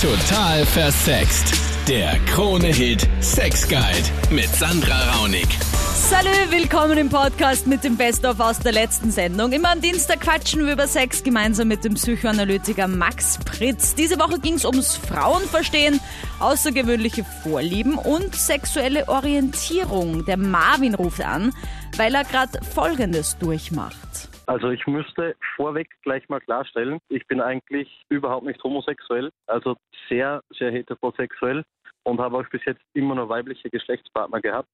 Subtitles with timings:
[0.00, 1.52] Total versext.
[1.86, 5.46] Der Krone-Hit Sex Guide mit Sandra Raunig.
[6.08, 9.52] Salü, willkommen im Podcast mit dem Best-of aus der letzten Sendung.
[9.52, 13.94] Immer am Dienstag quatschen wir über Sex gemeinsam mit dem Psychoanalytiker Max Pritz.
[13.94, 16.00] Diese Woche ging es ums Frauenverstehen,
[16.38, 20.24] außergewöhnliche Vorlieben und sexuelle Orientierung.
[20.24, 21.52] Der Marvin ruft an,
[21.98, 24.29] weil er gerade Folgendes durchmacht.
[24.50, 29.76] Also ich müsste vorweg gleich mal klarstellen, ich bin eigentlich überhaupt nicht homosexuell, also
[30.08, 31.62] sehr, sehr heterosexuell
[32.02, 34.68] und habe auch bis jetzt immer nur weibliche Geschlechtspartner gehabt.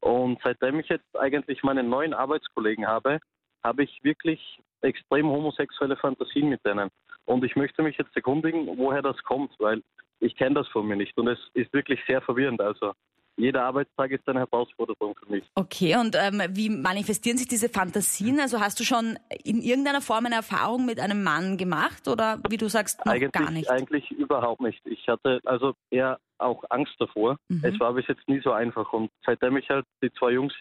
[0.00, 3.20] Und seitdem ich jetzt eigentlich meine neuen Arbeitskollegen habe,
[3.62, 6.90] habe ich wirklich extrem homosexuelle Fantasien mit denen.
[7.24, 9.82] Und ich möchte mich jetzt erkundigen, woher das kommt, weil
[10.18, 12.60] ich kenne das von mir nicht und es ist wirklich sehr verwirrend.
[12.60, 12.92] Also
[13.36, 15.44] jeder Arbeitstag ist eine Herausforderung für mich.
[15.54, 18.40] Okay, und ähm, wie manifestieren sich diese Fantasien?
[18.40, 22.56] Also hast du schon in irgendeiner Form eine Erfahrung mit einem Mann gemacht oder wie
[22.56, 23.70] du sagst, noch eigentlich, gar nicht?
[23.70, 24.80] Eigentlich überhaupt nicht.
[24.84, 27.36] Ich hatte also eher auch Angst davor.
[27.48, 27.62] Mhm.
[27.64, 30.54] Es war bis jetzt nie so einfach und seitdem ich halt die zwei Jungs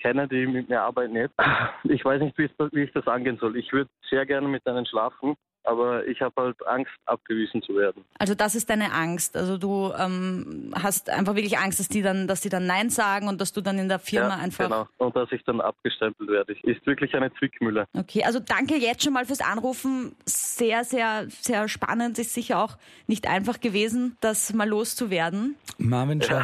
[0.00, 1.34] kenne, die mit mir arbeiten jetzt,
[1.84, 3.56] ich weiß nicht, wie ich das, wie ich das angehen soll.
[3.56, 8.04] Ich würde sehr gerne mit denen schlafen, aber ich habe halt Angst, abgewiesen zu werden.
[8.18, 9.36] Also das ist deine Angst.
[9.36, 13.28] Also du ähm, hast einfach wirklich Angst, dass die dann, dass die dann Nein sagen
[13.28, 14.64] und dass du dann in der Firma ja, einfach.
[14.64, 14.88] Genau.
[14.98, 16.54] Und dass ich dann abgestempelt werde.
[16.62, 17.86] Ist wirklich eine Zwickmühle.
[17.96, 20.14] Okay, also danke jetzt schon mal fürs Anrufen.
[20.24, 22.18] Sehr, sehr, sehr spannend.
[22.18, 25.56] Ist sicher auch nicht einfach gewesen, das mal loszuwerden.
[25.78, 26.40] Marvin, schau,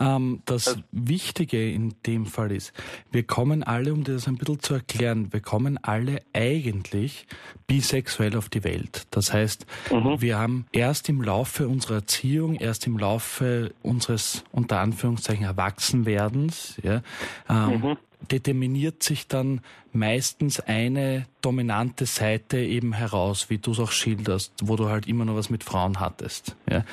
[0.00, 2.72] ähm, das Wichtige in dem Fall ist,
[3.10, 7.26] wir kommen alle, um dir das ein bisschen zu erklären, wir kommen alle eigentlich
[7.66, 9.06] bisexuell auf die Welt.
[9.10, 15.44] Das heißt, wir haben erst im Laufe unserer Erziehung, erst im Laufe unseres unter Anführungszeichen
[15.44, 17.02] Erwachsenwerdens, ja,
[17.50, 17.98] ähm,
[18.30, 19.60] determiniert sich dann
[19.92, 25.26] meistens eine dominante Seite eben heraus, wie du es auch schilderst, wo du halt immer
[25.26, 26.56] noch was mit Frauen hattest.
[26.70, 26.84] Ja.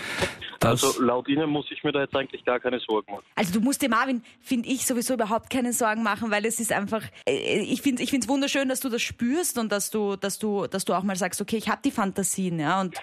[0.59, 3.23] Das, Also laut Ihnen muss ich mir da jetzt eigentlich gar keine Sorgen machen.
[3.35, 6.71] Also du musst dir Marvin, finde ich, sowieso überhaupt keine Sorgen machen, weil es ist
[6.71, 10.39] einfach, äh, ich finde ich es wunderschön, dass du das spürst und dass du, dass
[10.39, 12.95] du, dass du auch mal sagst, okay, ich habe die Fantasien, ja, und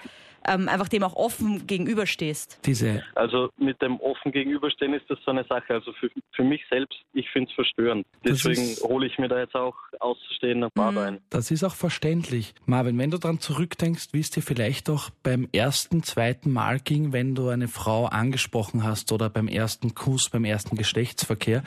[0.47, 2.61] ähm, einfach dem auch offen gegenüberstehst.
[2.65, 5.75] diese Also mit dem offen Gegenüberstehen ist das so eine Sache.
[5.75, 8.07] Also für, für mich selbst, ich finde es verstörend.
[8.25, 11.21] Deswegen hole ich mir da jetzt auch auszustehenden Part ein.
[11.31, 12.55] Das ist auch verständlich.
[12.67, 17.13] Marvin, wenn du dran zurückdenkst, wie es dir vielleicht auch beim ersten, zweiten Mal ging,
[17.13, 21.63] wenn du eine Frau angesprochen hast oder beim ersten Kuss, beim ersten Geschlechtsverkehr,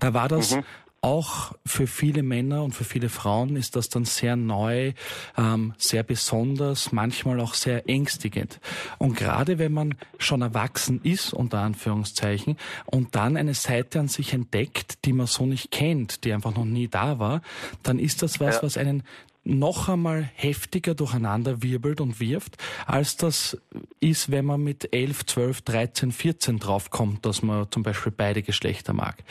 [0.00, 0.58] da war das
[1.04, 4.94] auch für viele Männer und für viele Frauen ist das dann sehr neu,
[5.36, 8.58] ähm, sehr besonders, manchmal auch sehr ängstigend.
[8.96, 12.56] Und gerade wenn man schon erwachsen ist, unter Anführungszeichen,
[12.86, 16.64] und dann eine Seite an sich entdeckt, die man so nicht kennt, die einfach noch
[16.64, 17.42] nie da war,
[17.82, 18.62] dann ist das was, Ja.
[18.62, 19.02] was einen
[19.46, 23.58] noch einmal heftiger durcheinander wirbelt und wirft, als das
[24.00, 28.94] ist, wenn man mit 11, 12, 13, 14 draufkommt, dass man zum Beispiel beide Geschlechter
[28.94, 29.22] mag.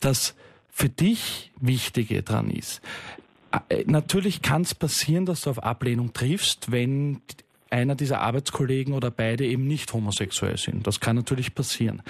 [0.00, 0.34] Das
[0.76, 2.82] für dich Wichtige dran ist,
[3.68, 7.22] äh, natürlich kann es passieren, dass du auf Ablehnung triffst, wenn
[7.70, 10.86] einer dieser Arbeitskollegen oder beide eben nicht homosexuell sind.
[10.86, 12.02] Das kann natürlich passieren.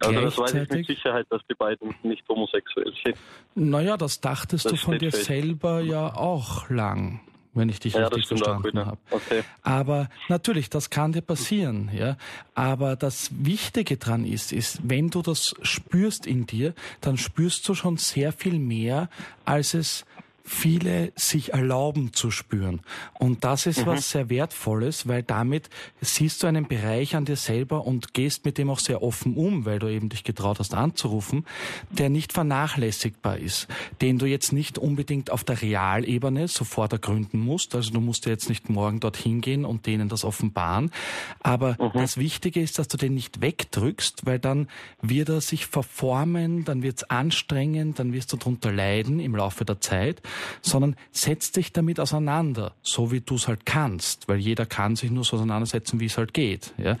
[0.00, 3.16] Also das weiß ich mit Sicherheit, dass die beiden nicht homosexuell sind.
[3.54, 5.24] naja, das dachtest Das du von dir fest.
[5.26, 7.20] selber ja auch lang,
[7.54, 8.86] wenn ich dich Ja, richtig verstanden wieder.
[8.86, 8.98] habe.
[9.10, 9.42] Okay.
[9.62, 12.16] Aber natürlich, das kann dir passieren, ja.
[12.54, 17.74] Aber das Wichtige dran ist, ist, wenn du das spürst in dir, dann spürst du
[17.74, 19.08] schon sehr viel mehr,
[19.44, 20.04] als es
[20.50, 22.80] viele sich erlauben zu spüren.
[23.18, 27.86] Und das ist was sehr Wertvolles, weil damit siehst du einen Bereich an dir selber
[27.86, 31.46] und gehst mit dem auch sehr offen um, weil du eben dich getraut hast anzurufen,
[31.88, 33.68] der nicht vernachlässigbar ist,
[34.00, 37.76] den du jetzt nicht unbedingt auf der Realebene sofort ergründen musst.
[37.76, 40.90] Also du musst ja jetzt nicht morgen dorthin gehen und denen das offenbaren.
[41.38, 44.68] Aber das Wichtige ist, dass du den nicht wegdrückst, weil dann
[45.00, 49.64] wird er sich verformen, dann wird es anstrengend, dann wirst du darunter leiden im Laufe
[49.64, 50.20] der Zeit,
[50.62, 55.10] sondern setz dich damit auseinander, so wie du es halt kannst, weil jeder kann sich
[55.10, 56.72] nur so auseinandersetzen, wie es halt geht.
[56.78, 56.96] Ja?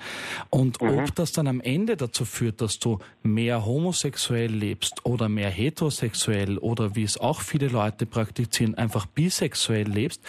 [0.50, 5.50] Und ob das dann am Ende dazu führt, dass du mehr homosexuell lebst oder mehr
[5.50, 10.22] heterosexuell oder wie es auch viele Leute praktizieren, einfach bisexuell lebst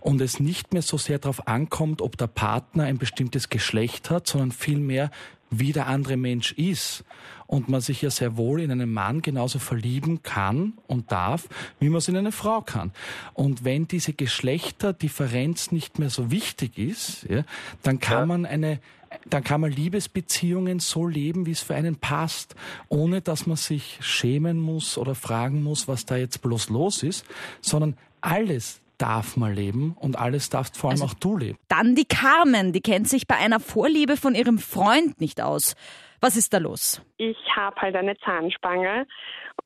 [0.00, 4.26] und es nicht mehr so sehr darauf ankommt, ob der Partner ein bestimmtes Geschlecht hat,
[4.26, 5.10] sondern vielmehr,
[5.52, 7.04] wie der andere Mensch ist
[7.46, 11.48] und man sich ja sehr wohl in einen Mann genauso verlieben kann und darf,
[11.80, 12.92] wie man es in eine Frau kann.
[13.34, 17.44] Und wenn diese Geschlechterdifferenz nicht mehr so wichtig ist, ja,
[17.82, 18.26] dann kann Ja.
[18.26, 18.80] man eine
[19.28, 22.54] dann kann man Liebesbeziehungen so leben, wie es für einen passt,
[22.88, 27.26] ohne dass man sich schämen muss oder fragen muss, was da jetzt bloß los ist,
[27.60, 31.58] sondern alles darf man leben und alles darfst vor allem also, auch du leben.
[31.68, 35.74] Dann die Carmen, die kennt sich bei einer Vorliebe von ihrem Freund nicht aus.
[36.20, 37.02] Was ist da los?
[37.16, 39.06] Ich habe halt eine Zahnspange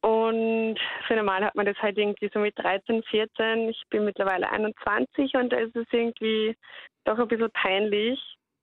[0.01, 3.69] und für normal hat man das halt irgendwie so mit 13, 14.
[3.69, 6.57] Ich bin mittlerweile 21 und da ist es irgendwie
[7.05, 8.19] doch ein bisschen peinlich.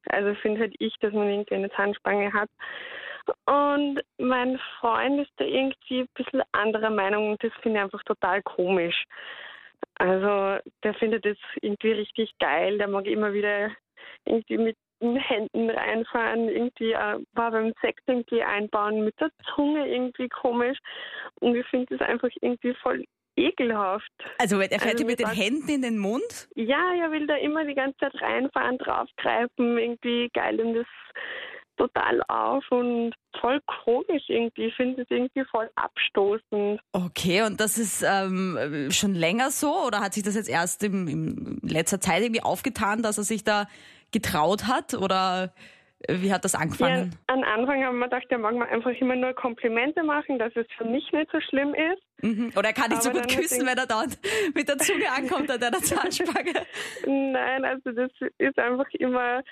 [0.10, 2.50] Also finde halt ich, dass man irgendwie eine Zahnspange hat.
[3.46, 8.04] Und mein Freund ist da irgendwie ein bisschen anderer Meinung und das finde ich einfach
[8.04, 9.06] total komisch.
[9.95, 12.78] Also der findet das irgendwie richtig geil.
[12.78, 13.72] Der mag immer wieder
[14.25, 19.88] irgendwie mit den Händen reinfahren, irgendwie äh, war beim Sex irgendwie einbauen, mit der Zunge
[19.88, 20.78] irgendwie komisch.
[21.42, 23.04] Und ich finde das einfach irgendwie voll
[23.36, 24.12] ekelhaft.
[24.38, 26.48] Also er fährt also, mit den Händen in den Mund?
[26.56, 30.88] Ja, er will da immer die ganze Zeit reinfahren, draufgreifen, irgendwie geil und das
[31.78, 34.66] total auf und voll komisch irgendwie.
[34.66, 36.80] Ich finde es irgendwie voll abstoßend.
[36.92, 41.08] Okay, und das ist ähm, schon länger so oder hat sich das jetzt erst in,
[41.08, 43.68] in letzter Zeit irgendwie aufgetan, dass er sich da
[44.12, 45.54] getraut hat oder
[46.10, 47.12] wie hat das angefangen?
[47.30, 50.52] Ja, am Anfang haben wir gedacht, er mag mir einfach immer nur Komplimente machen, dass
[50.56, 52.04] es für mich nicht so schlimm ist.
[52.22, 52.52] Mhm.
[52.56, 54.18] Oder er kann Aber so gut küssen, wenn er dort
[54.56, 56.54] mit der Zunge ankommt an der Zahnspange.
[57.06, 59.44] Nein, also das ist einfach immer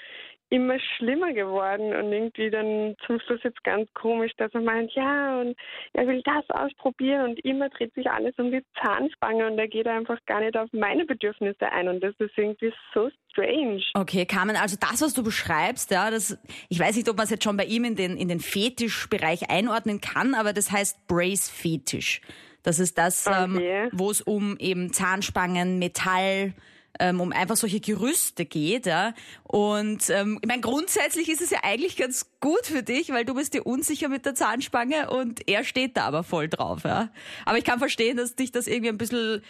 [0.51, 5.39] immer schlimmer geworden und irgendwie dann zum Schluss jetzt ganz komisch, dass er meint, ja,
[5.39, 5.55] und
[5.93, 9.87] er will das ausprobieren und immer dreht sich alles um die Zahnspange und er geht
[9.87, 13.81] einfach gar nicht auf meine Bedürfnisse ein und das ist irgendwie so strange.
[13.93, 16.37] Okay, Carmen, also das, was du beschreibst, ja, das,
[16.67, 19.49] ich weiß nicht, ob man es jetzt schon bei ihm in den, in den Fetischbereich
[19.49, 22.19] einordnen kann, aber das heißt Brace Fetisch.
[22.61, 23.85] Das ist das, okay.
[23.85, 26.53] ähm, wo es um eben Zahnspangen, Metall,
[26.99, 28.85] um einfach solche Gerüste geht.
[28.85, 29.13] Ja?
[29.43, 33.33] Und ähm, ich meine, grundsätzlich ist es ja eigentlich ganz gut für dich, weil du
[33.33, 36.83] bist dir unsicher mit der Zahnspange und er steht da aber voll drauf.
[36.83, 37.09] Ja?
[37.45, 39.41] Aber ich kann verstehen, dass dich das irgendwie ein bisschen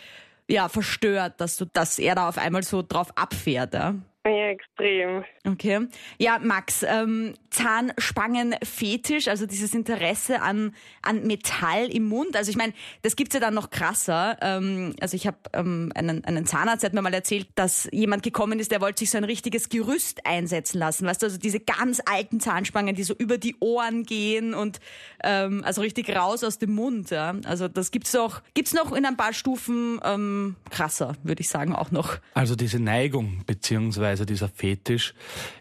[0.48, 3.74] ja, verstört, dass du, dass er da auf einmal so drauf abfährt.
[3.74, 3.96] Ja?
[4.24, 5.24] Ja, extrem.
[5.48, 5.88] Okay.
[6.20, 12.36] Ja, Max, ähm, Zahnspangenfetisch, also dieses Interesse an, an Metall im Mund.
[12.36, 14.38] Also ich meine, das gibt's ja dann noch krasser.
[14.42, 18.22] Ähm, also ich habe ähm, einen, einen Zahnarzt, der hat mir mal erzählt, dass jemand
[18.22, 21.08] gekommen ist, der wollte sich so ein richtiges Gerüst einsetzen lassen.
[21.08, 24.80] Weißt du, also diese ganz alten Zahnspangen, die so über die Ohren gehen und
[25.24, 27.10] ähm, also richtig raus aus dem Mund.
[27.10, 27.34] Ja?
[27.46, 31.74] Also das gibt's auch, gibt's noch in ein paar Stufen ähm, krasser, würde ich sagen,
[31.74, 32.20] auch noch.
[32.36, 35.14] Also diese Neigung beziehungsweise beziehungsweise dieser Fetisch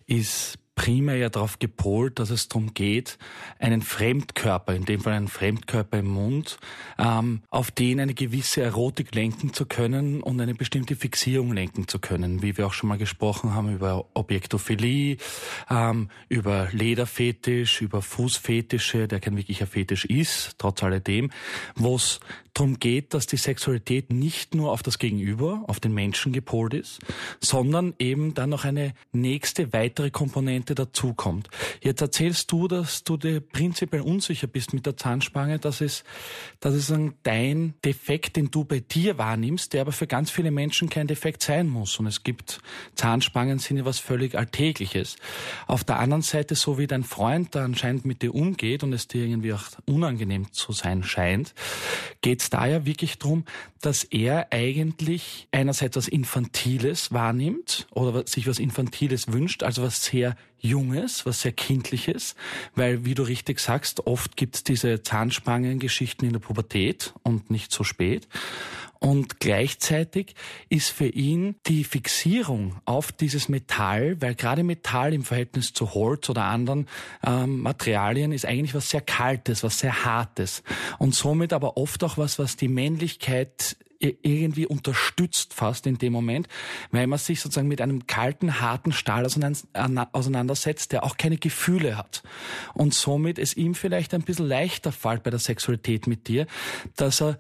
[0.07, 3.19] ist primär ja darauf gepolt, dass es darum geht,
[3.59, 6.59] einen Fremdkörper, in dem Fall einen Fremdkörper im Mund,
[6.99, 11.99] ähm, auf den eine gewisse Erotik lenken zu können und eine bestimmte Fixierung lenken zu
[11.99, 15.19] können, wie wir auch schon mal gesprochen haben über Objektophilie,
[15.69, 21.31] ähm, über Lederfetisch, über Fußfetische, der kein wirklicher Fetisch ist, trotz alledem,
[21.75, 22.21] wo es
[22.55, 27.01] darum geht, dass die Sexualität nicht nur auf das Gegenüber, auf den Menschen gepolt ist,
[27.41, 31.49] sondern eben dann noch eine nächste weitere Komponente dazukommt.
[31.83, 36.05] Jetzt erzählst du, dass du dir prinzipiell unsicher bist mit der Zahnspange, dass es,
[36.61, 40.51] dass es ein dein Defekt, den du bei dir wahrnimmst, der aber für ganz viele
[40.51, 41.99] Menschen kein Defekt sein muss.
[41.99, 42.61] Und es gibt
[42.95, 45.17] Zahnspangen sind ja was völlig Alltägliches.
[45.67, 49.09] Auf der anderen Seite, so wie dein Freund da anscheinend mit dir umgeht und es
[49.09, 51.55] dir irgendwie auch unangenehm zu sein scheint,
[52.21, 53.45] geht es da ja wirklich darum,
[53.81, 60.37] dass er eigentlich einerseits was Infantiles wahrnimmt oder sich was Infantiles wünscht, also was sehr
[60.61, 62.35] Junges, was sehr Kindliches,
[62.75, 67.85] weil, wie du richtig sagst, oft gibt's diese Zahnspangengeschichten in der Pubertät und nicht so
[67.85, 68.29] spät.
[69.03, 70.35] Und gleichzeitig
[70.69, 76.29] ist für ihn die Fixierung auf dieses Metall, weil gerade Metall im Verhältnis zu Holz
[76.29, 76.87] oder anderen
[77.27, 80.63] ähm, Materialien ist eigentlich was sehr Kaltes, was sehr Hartes.
[80.99, 86.49] Und somit aber oft auch was, was die Männlichkeit irgendwie unterstützt fast in dem Moment,
[86.91, 92.23] weil man sich sozusagen mit einem kalten, harten Stahl auseinandersetzt, der auch keine Gefühle hat.
[92.75, 96.47] Und somit es ihm vielleicht ein bisschen leichter fällt bei der Sexualität mit dir,
[96.97, 97.39] dass er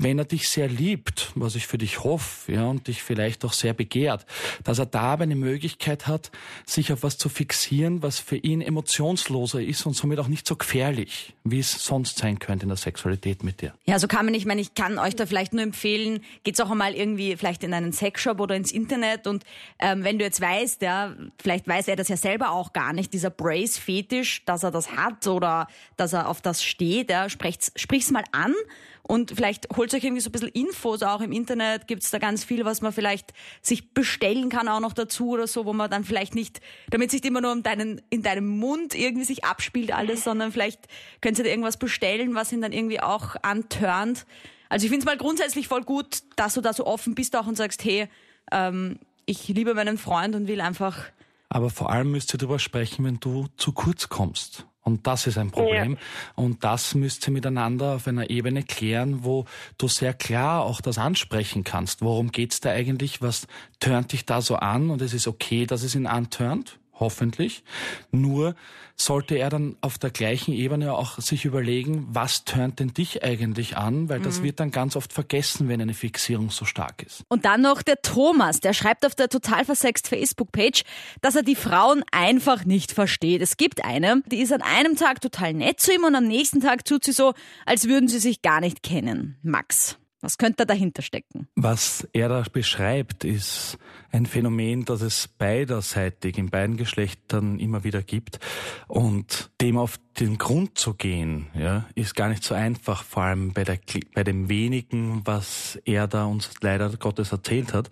[0.00, 3.52] wenn er dich sehr liebt, was ich für dich hoffe, ja, und dich vielleicht auch
[3.52, 4.24] sehr begehrt,
[4.64, 6.30] dass er da aber eine Möglichkeit hat,
[6.64, 10.56] sich auf was zu fixieren, was für ihn emotionsloser ist und somit auch nicht so
[10.56, 13.74] gefährlich, wie es sonst sein könnte in der Sexualität mit dir.
[13.84, 16.70] Ja, so kann man, ich meine, ich kann euch da vielleicht nur empfehlen, geht's auch
[16.70, 19.44] einmal irgendwie vielleicht in einen Sexshop oder ins Internet und
[19.78, 23.12] ähm, wenn du jetzt weißt, ja, vielleicht weiß er das ja selber auch gar nicht,
[23.12, 25.66] dieser Brace-Fetisch, dass er das hat oder
[25.98, 28.54] dass er auf das steht, ja, sprich's, sprich's mal an
[29.02, 31.86] und vielleicht holt euch irgendwie so ein bisschen Infos auch im Internet.
[31.86, 35.46] Gibt es da ganz viel, was man vielleicht sich bestellen kann auch noch dazu oder
[35.46, 38.46] so, wo man dann vielleicht nicht, damit es nicht immer nur um deinen, in deinem
[38.46, 40.86] Mund irgendwie sich abspielt alles, sondern vielleicht
[41.20, 44.26] könnt ihr irgendwas bestellen, was ihn dann irgendwie auch antörnt.
[44.68, 47.46] Also ich finde es mal grundsätzlich voll gut, dass du da so offen bist auch
[47.46, 48.08] und sagst, hey,
[48.52, 51.04] ähm, ich liebe meinen Freund und will einfach.
[51.48, 54.66] Aber vor allem müsst ihr darüber sprechen, wenn du zu kurz kommst.
[54.82, 55.92] Und das ist ein Problem.
[55.92, 55.98] Ja.
[56.36, 59.44] Und das müsst ihr miteinander auf einer Ebene klären, wo
[59.78, 62.02] du sehr klar auch das ansprechen kannst.
[62.02, 63.20] Worum geht's da eigentlich?
[63.20, 63.46] Was
[63.78, 64.90] turnt dich da so an?
[64.90, 67.64] Und es ist okay, dass es ihn anturnt hoffentlich.
[68.12, 68.54] Nur
[68.96, 73.76] sollte er dann auf der gleichen Ebene auch sich überlegen, was tönt denn dich eigentlich
[73.76, 74.44] an, weil das mhm.
[74.44, 77.24] wird dann ganz oft vergessen, wenn eine Fixierung so stark ist.
[77.28, 80.82] Und dann noch der Thomas, der schreibt auf der total versext Facebook-Page,
[81.22, 83.40] dass er die Frauen einfach nicht versteht.
[83.40, 86.60] Es gibt eine, die ist an einem Tag total nett zu ihm und am nächsten
[86.60, 87.32] Tag tut sie so,
[87.64, 89.38] als würden sie sich gar nicht kennen.
[89.42, 89.99] Max.
[90.22, 91.48] Was könnte dahinter stecken?
[91.54, 93.78] Was er da beschreibt, ist
[94.12, 98.38] ein Phänomen, das es beiderseitig in beiden Geschlechtern immer wieder gibt.
[98.86, 103.52] Und dem auf den Grund zu gehen, ja, ist gar nicht so einfach, vor allem
[103.52, 103.78] bei, der,
[104.14, 107.88] bei dem wenigen, was er da uns leider Gottes erzählt hat.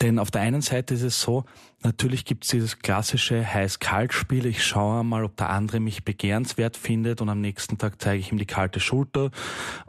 [0.00, 1.44] Denn auf der einen Seite ist es so,
[1.82, 4.46] natürlich gibt es dieses klassische Heiß-Kalt-Spiel.
[4.46, 8.30] Ich schaue mal, ob der andere mich begehrenswert findet und am nächsten Tag zeige ich
[8.30, 9.30] ihm die kalte Schulter.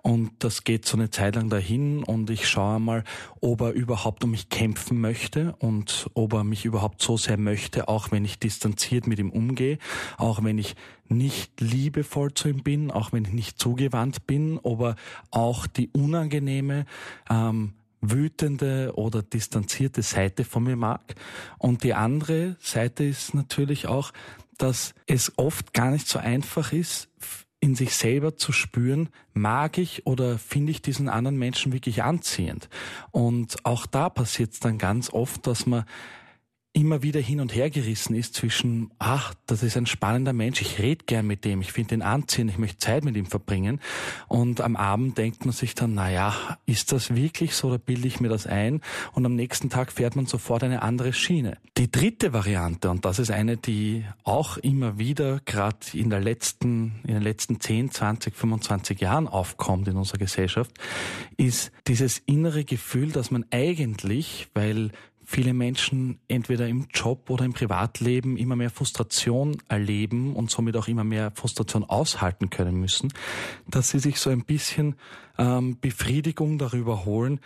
[0.02, 3.04] Und das geht so eine Zeit lang dahin und ich schaue mal,
[3.42, 7.88] ob er überhaupt um mich kämpfen möchte und ob er mich überhaupt so sehr möchte,
[7.88, 9.78] auch wenn ich distanziert mit ihm umgehe,
[10.18, 10.76] auch wenn ich
[11.10, 14.96] nicht liebevoll zu ihm bin, auch wenn ich nicht zugewandt bin, ob er
[15.30, 16.86] auch die unangenehme,
[17.30, 21.16] ähm, wütende oder distanzierte Seite von mir mag.
[21.58, 24.12] Und die andere Seite ist natürlich auch,
[24.58, 27.10] dass es oft gar nicht so einfach ist,
[27.60, 32.70] in sich selber zu spüren, mag ich oder finde ich diesen anderen Menschen wirklich anziehend.
[33.12, 35.86] Und auch da passiert es dann ganz oft, dass man
[36.74, 40.80] immer wieder hin und her gerissen ist zwischen, ach, das ist ein spannender Mensch, ich
[40.80, 43.82] rede gern mit dem, ich finde ihn anziehend, ich möchte Zeit mit ihm verbringen.
[44.30, 46.34] Und am Abend denkt man sich dann, na ja,
[46.66, 48.80] ist das wirklich so oder bilde ich mir das ein?
[49.12, 51.58] Und am nächsten Tag fährt man sofort eine andere Schiene.
[51.78, 57.02] Die dritte Variante, und das ist eine, die auch immer wieder gerade in der letzten,
[57.04, 60.72] in den letzten 10, 20, 25 Jahren aufkommt in unserer Gesellschaft,
[61.36, 64.92] ist dieses innere Gefühl, dass man eigentlich, weil
[65.32, 70.90] viele Menschen entweder im Job oder im Privatleben immer mehr Frustration erleben und somit auch
[70.90, 73.14] immer mehr Frustration aushalten können müssen,
[73.66, 74.96] dass sie sich so ein bisschen
[75.38, 77.40] ähm, Befriedigung darüber holen,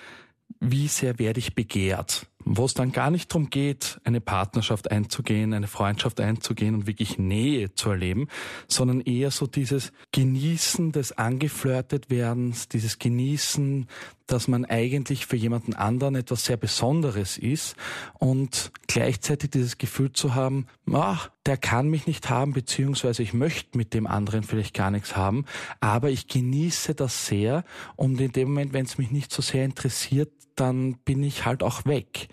[0.60, 5.54] wie sehr werde ich begehrt wo es dann gar nicht darum geht, eine Partnerschaft einzugehen,
[5.54, 8.28] eine Freundschaft einzugehen und wirklich Nähe zu erleben,
[8.68, 13.88] sondern eher so dieses Genießen des Angeflirtetwerdens, dieses Genießen,
[14.28, 17.76] dass man eigentlich für jemanden anderen etwas sehr Besonderes ist
[18.20, 23.78] und gleichzeitig dieses Gefühl zu haben, ach, der kann mich nicht haben, beziehungsweise ich möchte
[23.78, 25.46] mit dem anderen vielleicht gar nichts haben,
[25.80, 27.64] aber ich genieße das sehr
[27.96, 31.64] und in dem Moment, wenn es mich nicht so sehr interessiert, dann bin ich halt
[31.64, 32.28] auch weg.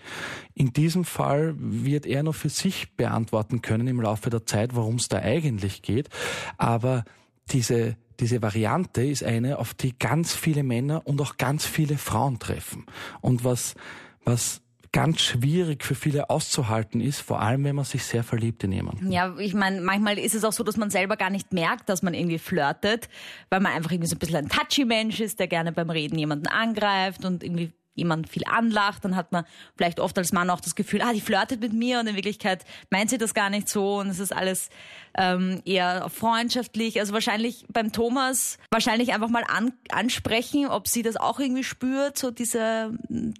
[0.53, 4.95] In diesem Fall wird er nur für sich beantworten können im Laufe der Zeit, worum
[4.95, 6.09] es da eigentlich geht.
[6.57, 7.03] Aber
[7.49, 12.39] diese, diese Variante ist eine, auf die ganz viele Männer und auch ganz viele Frauen
[12.39, 12.85] treffen.
[13.21, 13.75] Und was,
[14.23, 14.61] was
[14.93, 19.11] ganz schwierig für viele auszuhalten ist, vor allem wenn man sich sehr verliebt in jemanden.
[19.11, 22.03] Ja, ich meine, manchmal ist es auch so, dass man selber gar nicht merkt, dass
[22.03, 23.09] man irgendwie flirtet,
[23.49, 26.17] weil man einfach irgendwie so ein bisschen ein touchy Mensch ist, der gerne beim Reden
[26.17, 29.45] jemanden angreift und irgendwie jemand viel anlacht, dann hat man
[29.75, 32.65] vielleicht oft als Mann auch das Gefühl, ah, die flirtet mit mir und in Wirklichkeit
[32.89, 34.69] meint sie das gar nicht so und es ist alles
[35.17, 36.99] ähm, eher freundschaftlich.
[36.99, 42.17] Also wahrscheinlich beim Thomas wahrscheinlich einfach mal an, ansprechen, ob sie das auch irgendwie spürt,
[42.17, 42.91] so diese,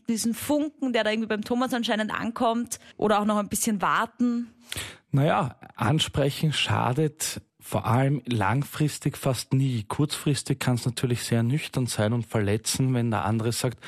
[0.08, 4.54] diesen Funken, der da irgendwie beim Thomas anscheinend ankommt oder auch noch ein bisschen warten.
[5.12, 9.86] Naja, ansprechen schadet vor allem langfristig fast nie.
[9.88, 13.80] Kurzfristig kann es natürlich sehr nüchtern sein und verletzen, wenn der andere sagt,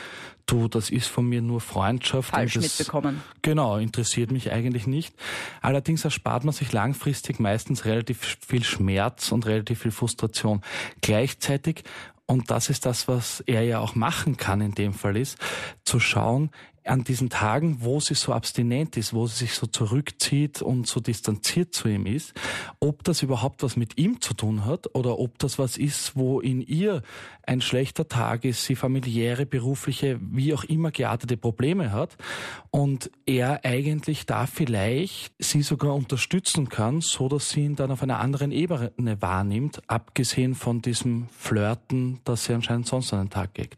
[0.46, 2.30] du, das ist von mir nur Freundschaft.
[2.32, 3.22] Falsch mitbekommen.
[3.42, 5.14] Genau, interessiert mich eigentlich nicht.
[5.62, 10.62] Allerdings erspart man sich langfristig meistens relativ viel Schmerz und relativ viel Frustration.
[11.02, 11.84] Gleichzeitig
[12.28, 15.38] und das ist das, was er ja auch machen kann in dem Fall ist,
[15.84, 16.50] zu schauen,
[16.86, 21.00] an diesen Tagen, wo sie so abstinent ist, wo sie sich so zurückzieht und so
[21.00, 22.34] distanziert zu ihm ist,
[22.80, 26.40] ob das überhaupt was mit ihm zu tun hat oder ob das was ist, wo
[26.40, 27.02] in ihr
[27.44, 32.18] ein schlechter Tag ist, sie familiäre, berufliche, wie auch immer geartete Probleme hat
[32.72, 38.04] und er eigentlich da vielleicht sie sogar unterstützen kann, so dass sie ihn dann auf
[38.04, 43.54] einer anderen Ebene wahrnimmt, abgesehen von diesem Flirten, das sie anscheinend sonst an den Tag
[43.54, 43.78] geht.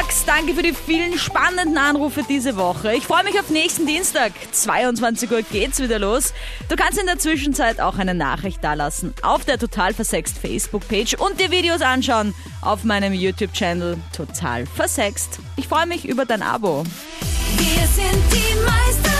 [0.00, 0.24] Danke, Max.
[0.24, 2.94] Danke für die vielen spannenden Anrufe diese Woche.
[2.94, 4.32] Ich freue mich auf nächsten Dienstag.
[4.52, 6.32] 22 Uhr geht's wieder los.
[6.68, 11.38] Du kannst in der Zwischenzeit auch eine Nachricht dalassen auf der Total Versext Facebook-Page und
[11.38, 15.38] dir Videos anschauen auf meinem YouTube-Channel Total Versext.
[15.56, 16.84] Ich freue mich über dein Abo.
[17.56, 19.19] Wir sind die Meister.